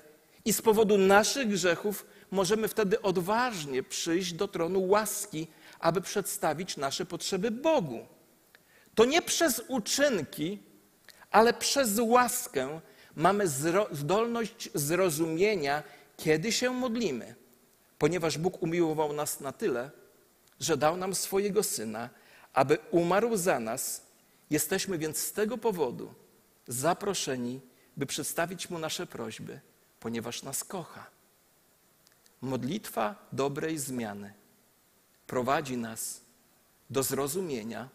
[0.45, 5.47] i z powodu naszych grzechów, możemy wtedy odważnie przyjść do tronu łaski,
[5.81, 8.07] aby przedstawić nasze potrzeby Bogu.
[8.95, 10.59] to nie przez uczynki,
[11.31, 12.81] ale przez łaskę
[13.17, 13.45] mamy
[13.93, 15.83] zdolność zrozumienia,
[16.17, 17.35] kiedy się modlimy,
[17.99, 19.91] ponieważ Bóg umiłował nas na tyle,
[20.61, 22.11] że dał nam swojego syna,
[22.53, 24.03] aby umarł za nas.
[24.51, 26.15] Jesteśmy więc z tego powodu
[26.69, 27.61] zaproszeni,
[27.97, 29.61] by przedstawić mu nasze prośby,
[30.01, 31.07] ponieważ nas kocha.
[32.41, 34.33] Modlitwa dobrej zmiany
[35.27, 36.21] prowadzi nas
[36.91, 37.89] do zrozumienia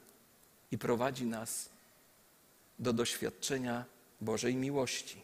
[0.71, 1.69] i prowadzi nas
[2.79, 3.85] do doświadczenia
[4.21, 5.21] Bożej miłości.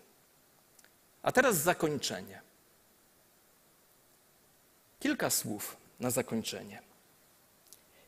[1.24, 2.41] A teraz zakończenie.
[5.00, 6.91] Kilka słów na zakończenie.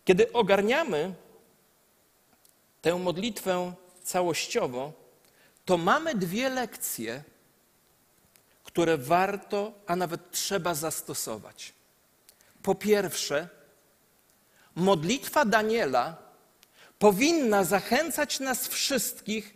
[0.06, 1.14] Kiedy ogarniamy
[2.82, 4.94] tę modlitwę całościowo,
[5.66, 7.24] to mamy dwie lekcje,
[8.64, 11.74] które warto, a nawet trzeba zastosować.
[12.64, 13.50] Po pierwsze,
[14.76, 16.18] modlitwa Daniela
[17.00, 19.54] powinna zachęcać nas wszystkich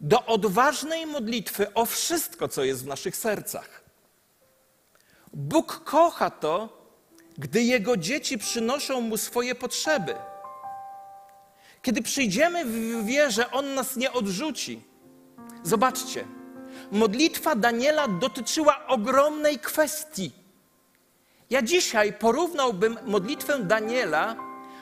[0.00, 3.82] do odważnej modlitwy o wszystko, co jest w naszych sercach.
[5.32, 6.75] Bóg kocha to,
[7.38, 10.14] gdy Jego dzieci przynoszą Mu swoje potrzeby.
[11.82, 14.82] Kiedy przyjdziemy w wierze, On nas nie odrzuci.
[15.62, 16.24] Zobaczcie,
[16.92, 20.32] modlitwa Daniela dotyczyła ogromnej kwestii.
[21.50, 24.36] Ja dzisiaj porównałbym modlitwę Daniela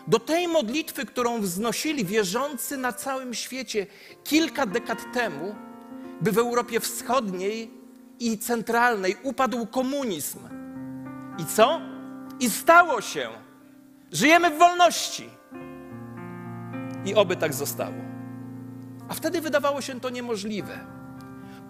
[0.07, 3.87] do tej modlitwy, którą wznosili wierzący na całym świecie
[4.25, 5.55] kilka dekad temu,
[6.21, 7.71] by w Europie Wschodniej
[8.21, 10.39] i centralnej upadł komunizm.
[11.39, 11.94] I co?
[12.45, 13.29] I stało się.
[14.13, 15.31] Żyjemy w wolności.
[17.05, 17.95] I oby tak zostało.
[19.09, 20.79] A wtedy wydawało się to niemożliwe.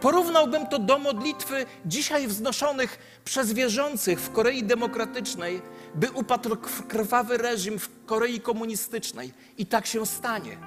[0.00, 5.62] Porównałbym to do modlitwy dzisiaj wznoszonych przez wierzących w Korei Demokratycznej,
[5.94, 6.56] by upadł
[6.88, 9.32] krwawy reżim w Korei Komunistycznej.
[9.58, 10.58] I tak się stanie,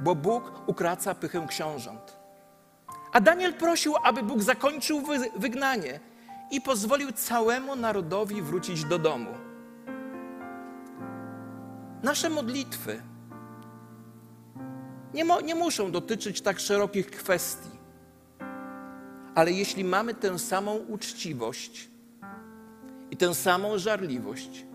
[0.00, 2.16] bo Bóg ukraca pychę książąt.
[3.12, 5.02] A Daniel prosił, aby Bóg zakończył
[5.36, 6.00] wygnanie
[6.50, 9.34] i pozwolił całemu narodowi wrócić do domu.
[12.02, 13.02] Nasze modlitwy
[15.14, 17.70] nie, mo, nie muszą dotyczyć tak szerokich kwestii,
[19.34, 21.88] ale jeśli mamy tę samą uczciwość
[23.10, 24.66] i tę samą żarliwość,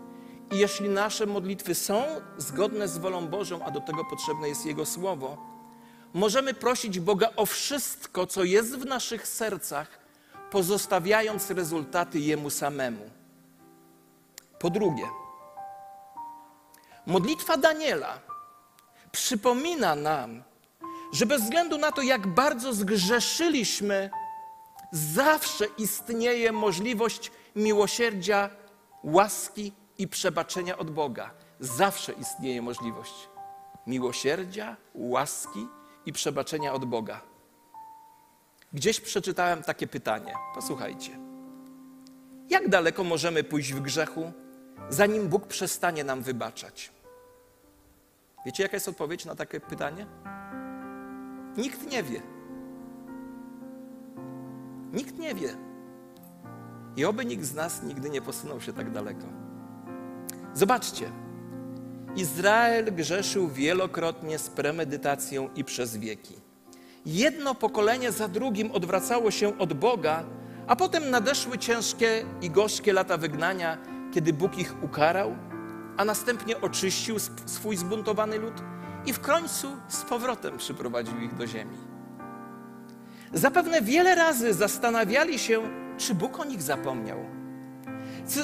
[0.52, 2.04] i jeśli nasze modlitwy są
[2.38, 5.38] zgodne z wolą Bożą, a do tego potrzebne jest Jego Słowo,
[6.14, 10.00] możemy prosić Boga o wszystko, co jest w naszych sercach,
[10.52, 13.10] pozostawiając rezultaty Jemu samemu.
[14.60, 15.08] Po drugie,
[17.06, 18.20] modlitwa Daniela
[19.12, 20.44] przypomina nam,
[21.14, 24.10] że bez względu na to, jak bardzo zgrzeszyliśmy,
[24.92, 28.50] zawsze istnieje możliwość miłosierdzia,
[29.04, 31.32] łaski i przebaczenia od Boga.
[31.60, 33.30] Zawsze istnieje możliwość
[33.88, 35.68] miłosierdzia, łaski
[36.06, 37.29] i przebaczenia od Boga.
[38.74, 40.34] Gdzieś przeczytałem takie pytanie.
[40.56, 41.20] Posłuchajcie.
[42.50, 44.32] Jak daleko możemy pójść w grzechu,
[44.90, 46.92] zanim Bóg przestanie nam wybaczać?
[48.46, 50.06] Wiecie, jaka jest odpowiedź na takie pytanie?
[51.58, 52.22] Nikt nie wie.
[54.94, 55.56] Nikt nie wie.
[56.96, 59.26] I oby nikt z nas nigdy nie posunął się tak daleko.
[60.54, 61.12] Zobaczcie.
[62.16, 66.49] Izrael grzeszył wielokrotnie z premedytacją i przez wieki.
[67.06, 70.24] Jedno pokolenie za drugim odwracało się od Boga,
[70.68, 73.78] a potem nadeszły ciężkie i gorzkie lata wygnania,
[74.14, 75.36] kiedy Bóg ich ukarał,
[75.98, 78.54] a następnie oczyścił swój zbuntowany lud
[79.06, 81.78] i w końcu z powrotem przyprowadził ich do ziemi.
[83.34, 85.62] Zapewne wiele razy zastanawiali się,
[85.98, 87.20] czy Bóg o nich zapomniał.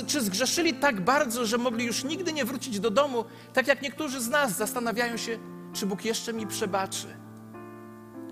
[0.07, 4.21] Czy, zgrzeszyli tak bardzo, że mogli już nigdy nie wrócić do domu, tak jak niektórzy
[4.21, 5.39] z nas zastanawiają się,
[5.73, 7.24] czy Bóg jeszcze mi przebaczy.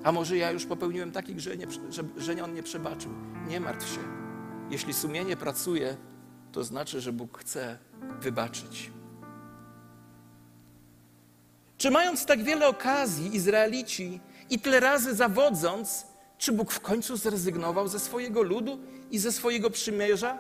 [0.04, 3.12] A może ja już popełniłem taki grzech, że, że On nie przebaczył.
[3.48, 4.00] Nie martw się.
[4.70, 5.98] Jeśli sumienie pracuje,
[6.52, 7.78] to znaczy, że Bóg chce
[8.20, 8.92] wybaczyć.
[11.78, 14.20] Czy mając tak wiele okazji, Izraelici
[14.50, 16.06] i tyle razy zawodząc,
[16.38, 18.80] czy Bóg w końcu zrezygnował ze swojego ludu
[19.12, 20.38] i ze swojego przymierza?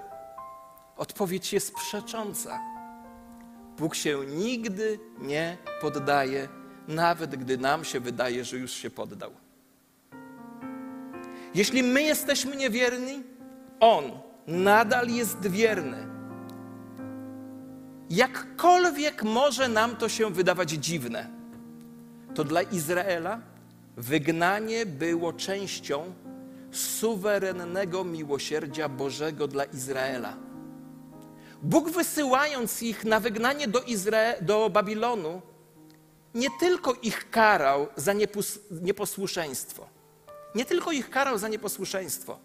[0.98, 2.60] Odpowiedź jest przecząca.
[3.78, 6.50] Bóg się nigdy nie poddaje,
[6.88, 9.43] nawet gdy nam się wydaje, że już się poddał.
[11.56, 13.24] Jeśli my jesteśmy niewierni,
[13.80, 14.04] On
[14.48, 16.08] nadal jest wierny.
[18.10, 21.30] Jakkolwiek może nam to się wydawać dziwne,
[22.36, 23.40] to dla Izraela
[23.98, 26.14] wygnanie było częścią
[26.72, 30.38] suwerennego miłosierdzia Bożego dla Izraela.
[31.64, 35.42] Bóg wysyłając ich na wygnanie do, Izrae- do Babilonu,
[36.36, 39.88] nie tylko ich karał za niepos- nieposłuszeństwo,
[40.56, 42.40] nie tylko ich karał za nieposłuszeństwo,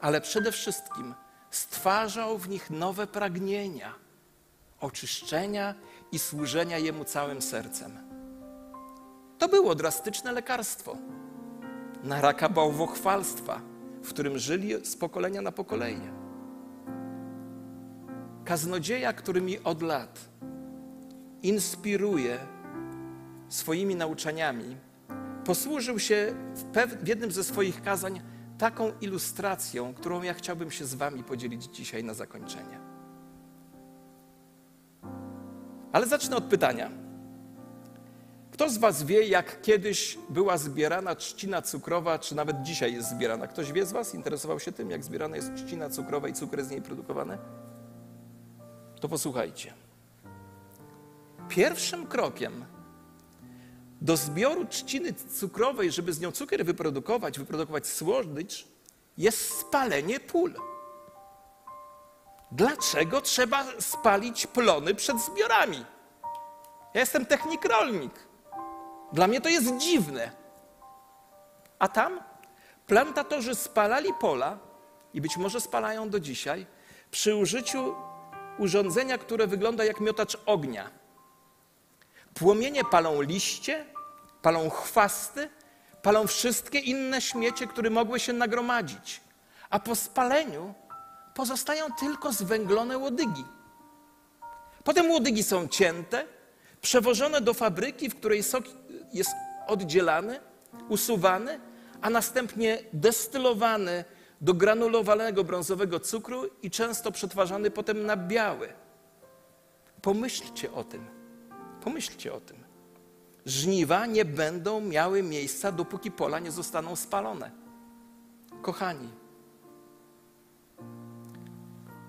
[0.00, 1.14] ale przede wszystkim
[1.50, 3.94] stwarzał w nich nowe pragnienia
[4.80, 5.74] oczyszczenia
[6.12, 7.98] i służenia Jemu całym sercem.
[9.38, 10.96] To było drastyczne lekarstwo
[12.02, 13.60] na raka bałwochwalstwa,
[14.02, 16.12] w którym żyli z pokolenia na pokolenie.
[18.44, 20.20] Kaznodzieja, który mi od lat
[21.42, 22.38] inspiruje
[23.48, 24.76] swoimi nauczaniami,
[25.44, 28.20] posłużył się w, w jednym ze swoich kazań
[28.58, 32.80] taką ilustracją, którą ja chciałbym się z Wami podzielić dzisiaj na zakończenie.
[35.92, 36.90] Ale zacznę od pytania.
[38.50, 43.46] Kto z Was wie, jak kiedyś była zbierana trzcina cukrowa, czy nawet dzisiaj jest zbierana?
[43.46, 44.14] Ktoś wie z Was?
[44.14, 47.38] Interesował się tym, jak zbierana jest trzcina cukrowa i cukry z niej produkowane?
[49.00, 49.72] To posłuchajcie.
[51.48, 52.64] Pierwszym krokiem
[54.04, 58.68] do zbioru trzciny cukrowej, żeby z nią cukier wyprodukować, wyprodukować słodycz,
[59.18, 60.54] jest spalenie pól.
[62.52, 65.84] Dlaczego trzeba spalić plony przed zbiorami?
[66.94, 68.12] Ja jestem technik rolnik.
[69.12, 70.30] Dla mnie to jest dziwne.
[71.78, 72.20] A tam
[72.86, 74.58] plantatorzy spalali pola
[75.14, 76.66] i być może spalają do dzisiaj
[77.10, 77.94] przy użyciu
[78.58, 80.90] urządzenia, które wygląda jak miotacz ognia.
[82.34, 83.93] Płomienie palą liście,
[84.44, 85.48] palą chwasty,
[86.02, 89.20] palą wszystkie inne śmiecie, które mogły się nagromadzić.
[89.70, 90.74] A po spaleniu
[91.34, 93.44] pozostają tylko zwęglone łodygi.
[94.84, 96.26] Potem łodygi są cięte,
[96.80, 98.64] przewożone do fabryki, w której sok
[99.12, 99.30] jest
[99.66, 100.40] oddzielany,
[100.88, 101.60] usuwany,
[102.00, 104.04] a następnie destylowany
[104.40, 108.68] do granulowanego brązowego cukru i często przetwarzany potem na biały.
[110.02, 111.06] Pomyślcie o tym.
[111.80, 112.63] Pomyślcie o tym.
[113.46, 117.50] Żniwa nie będą miały miejsca, dopóki pola nie zostaną spalone.
[118.62, 119.08] Kochani,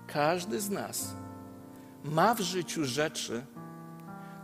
[0.06, 1.14] każdy z nas
[2.04, 3.46] ma w życiu rzeczy,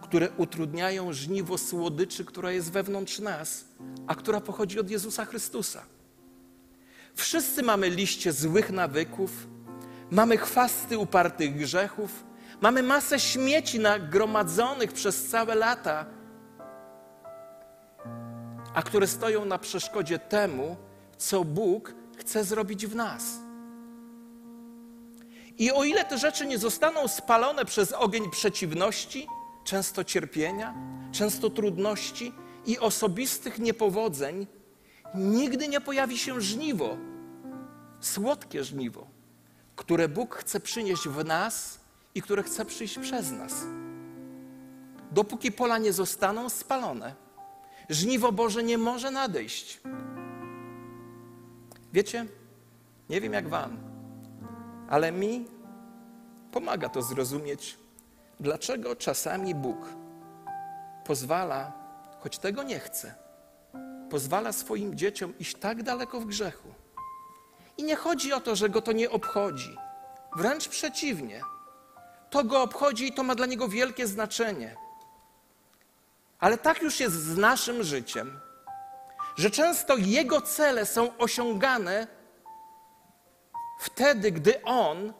[0.02, 3.64] które utrudniają żniwo słodyczy, która jest wewnątrz nas,
[4.06, 5.82] a która pochodzi od Jezusa Chrystusa.
[7.14, 9.30] Wszyscy mamy liście złych nawyków,
[10.10, 12.24] mamy chwasty upartych grzechów,
[12.60, 16.06] mamy masę śmieci nagromadzonych przez całe lata,
[18.74, 20.76] a które stoją na przeszkodzie temu,
[21.18, 23.24] co Bóg chce zrobić w nas.
[25.58, 29.26] I o ile te rzeczy nie zostaną spalone przez ogień przeciwności,
[29.64, 30.74] często cierpienia,
[31.12, 32.32] często trudności
[32.66, 34.46] i osobistych niepowodzeń,
[35.14, 36.96] nigdy nie pojawi się żniwo,
[38.00, 39.06] słodkie żniwo,
[39.76, 41.80] które Bóg chce przynieść w nas
[42.14, 43.52] i które chce przyjść przez nas.
[45.12, 47.14] Dopóki pola nie zostaną spalone,
[47.88, 49.80] żniwo Boże nie może nadejść.
[51.92, 52.26] Wiecie,
[53.08, 53.76] nie wiem jak Wam,
[54.88, 55.46] ale mi
[56.52, 57.78] pomaga to zrozumieć,
[58.40, 59.88] dlaczego czasami Bóg
[61.04, 61.72] pozwala,
[62.20, 63.14] choć tego nie chce,
[64.10, 66.68] pozwala swoim dzieciom iść tak daleko w grzechu.
[67.78, 69.76] I nie chodzi o to, że go to nie obchodzi.
[70.36, 71.40] Wręcz przeciwnie.
[72.30, 74.76] To go obchodzi i to ma dla niego wielkie znaczenie.
[76.42, 78.40] Ale tak już jest z naszym życiem,
[79.36, 82.06] że często jego cele są osiągane
[83.80, 85.12] wtedy, gdy on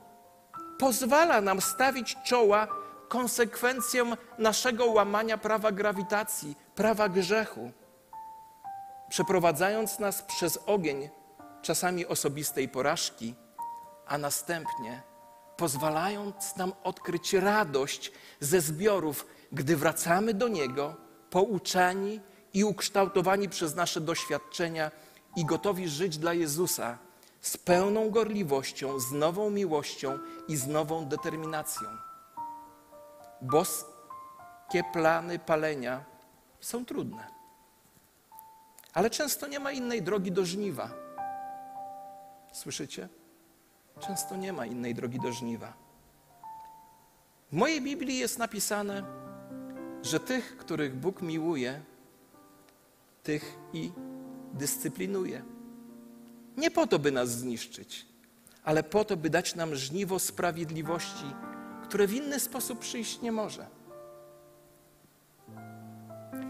[0.78, 2.68] pozwala nam stawić czoła
[3.08, 7.72] konsekwencjom naszego łamania prawa grawitacji, prawa grzechu,
[9.08, 11.08] przeprowadzając nas przez ogień
[11.62, 13.34] czasami osobistej porażki,
[14.06, 15.02] a następnie
[15.56, 21.01] pozwalając nam odkryć radość ze zbiorów, gdy wracamy do Niego,
[21.32, 22.20] pouczani
[22.54, 24.90] i ukształtowani przez nasze doświadczenia
[25.36, 26.98] i gotowi żyć dla Jezusa
[27.40, 30.18] z pełną gorliwością, z nową miłością
[30.48, 31.88] i z nową determinacją.
[33.40, 36.04] Boskie plany palenia
[36.60, 37.26] są trudne,
[38.94, 40.90] ale często nie ma innej drogi do żniwa.
[42.52, 43.08] Słyszycie?
[44.00, 45.72] Często nie ma innej drogi do żniwa.
[47.52, 49.21] W mojej Biblii jest napisane,
[50.02, 51.80] że tych, których Bóg miłuje,
[53.22, 53.92] tych i
[54.52, 55.42] dyscyplinuje.
[56.56, 58.06] Nie po to, by nas zniszczyć,
[58.64, 61.24] ale po to, by dać nam żniwo sprawiedliwości,
[61.84, 63.66] które w inny sposób przyjść nie może.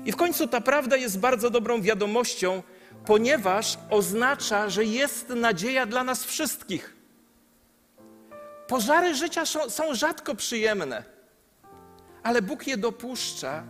[0.05, 2.63] I w końcu ta prawda jest bardzo dobrą wiadomością,
[3.07, 6.97] ponieważ oznacza, że jest nadzieja dla nas wszystkich.
[8.69, 11.12] Pożary życia są, rzadko przyjemne,
[12.23, 13.65] ale Bóg je dopuszcza,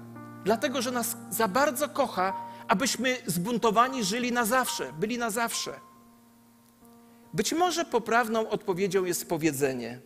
[0.45, 2.33] Dlatego, że nas za bardzo kocha,
[2.69, 5.81] abyśmy zbuntowani żyli na zawsze, byli na zawsze.
[7.35, 10.01] Być może poprawną odpowiedzią jest powiedzenie: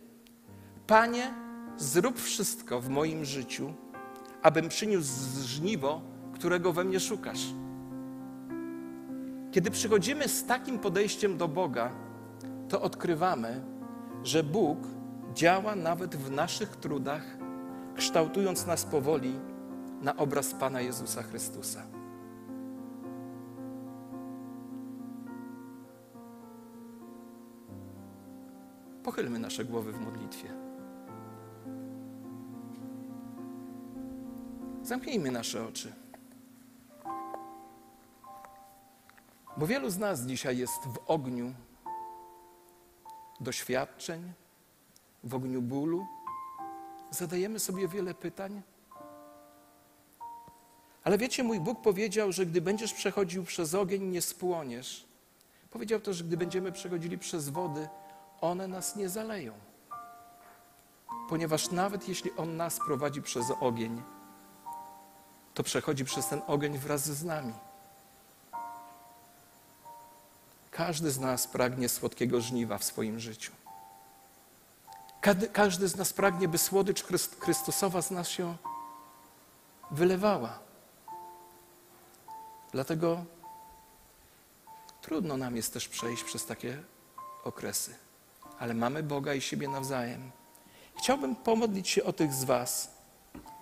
[0.87, 1.33] Panie,
[1.77, 3.73] zrób wszystko w moim życiu,
[4.41, 6.01] abym przyniósł żniwo,
[6.33, 7.45] którego we mnie szukasz.
[9.51, 11.91] Kiedy przychodzimy z takim podejściem do Boga,
[12.69, 13.63] to odkrywamy,
[14.23, 14.77] że Bóg
[15.33, 17.36] działa nawet w naszych trudach,
[17.97, 19.39] kształtując nas powoli
[20.01, 21.83] na obraz Pana Jezusa Chrystusa.
[29.03, 30.49] Pochylmy nasze głowy w modlitwie.
[34.83, 35.93] Zamknijmy nasze oczy.
[39.57, 41.53] Bo wielu z nas dzisiaj jest w ogniu
[43.39, 44.33] doświadczeń,
[45.23, 46.16] w ogniu bólu.
[47.11, 48.61] Zadajemy sobie wiele pytań.
[51.03, 55.07] Ale wiecie, mój Bóg powiedział, że gdy będziesz przechodził przez ogień, nie spłoniesz.
[55.71, 57.87] Powiedział też, że gdy będziemy przechodzili przez wody,
[58.41, 59.53] one nas nie zaleją.
[61.29, 64.01] Ponieważ nawet jeśli On nas prowadzi przez ogień,
[65.53, 67.53] to przechodzi przez ten ogień wraz z nami.
[70.71, 73.51] Każdy z nas pragnie słodkiego żniwa w swoim życiu.
[75.53, 78.55] Każdy, z nas pragnie, by słodycz Chryst, Chrystusowa z nas się
[79.91, 80.59] wylewała.
[82.71, 83.25] Dlatego
[85.01, 86.83] trudno nam jest też przejść przez takie
[87.43, 87.95] okresy,
[88.59, 90.31] ale mamy Boga i siebie nawzajem.
[90.97, 92.91] Chciałbym pomodlić się o tych z Was,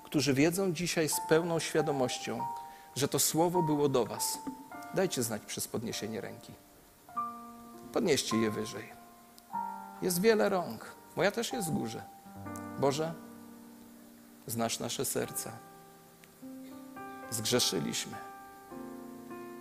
[0.03, 2.41] którzy wiedzą dzisiaj z pełną świadomością,
[2.95, 4.39] że to słowo było do Was.
[4.93, 6.53] Dajcie znać przez podniesienie ręki.
[7.93, 8.93] Podnieście je wyżej.
[10.01, 10.95] Jest wiele rąk.
[11.16, 12.03] Moja też jest w górze.
[12.80, 13.13] Boże,
[14.47, 15.51] znasz nasze serca.
[17.30, 18.18] Zgrzeszyliśmy.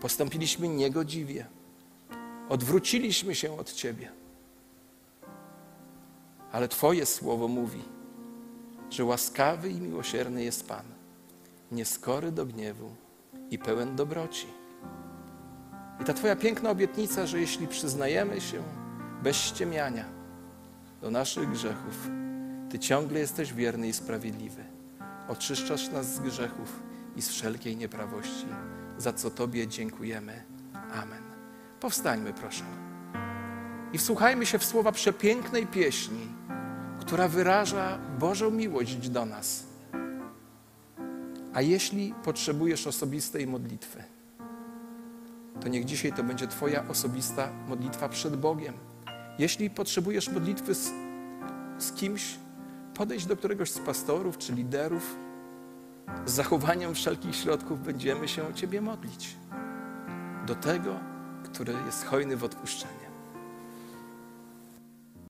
[0.00, 1.46] Postąpiliśmy niegodziwie.
[2.48, 4.12] Odwróciliśmy się od Ciebie.
[6.52, 7.82] Ale Twoje słowo mówi,
[8.90, 10.84] że łaskawy i miłosierny jest Pan,
[11.72, 12.90] nieskory do gniewu
[13.50, 14.46] i pełen dobroci.
[16.00, 18.62] I ta Twoja piękna obietnica, że jeśli przyznajemy się
[19.22, 20.14] bez ściemiania
[21.05, 22.11] do naszych grzechów,
[22.70, 24.64] Ty ciągle jesteś wierny i sprawiedliwy.
[25.28, 26.82] Oczyszczasz nas z grzechów
[27.16, 28.46] i z wszelkiej nieprawości,
[28.98, 30.44] za co Tobie dziękujemy.
[30.92, 31.22] Amen.
[31.80, 32.64] Powstańmy, proszę.
[33.92, 36.28] I wsłuchajmy się w słowa przepięknej pieśni,
[37.00, 39.66] która wyraża Bożą miłość do nas.
[41.55, 44.05] A jeśli potrzebujesz osobistej modlitwy,
[45.61, 48.93] to niech dzisiaj to będzie Twoja osobista modlitwa przed Bogiem.
[49.39, 50.93] Jeśli potrzebujesz modlitwy z,
[51.78, 52.39] z kimś,
[52.95, 55.16] podejdź do któregoś z pastorów czy liderów.
[56.26, 59.37] Z zachowaniem wszelkich środków będziemy się o Ciebie modlić.
[60.47, 61.01] Do tego,
[61.45, 63.03] który jest hojny w odpuszczeniu.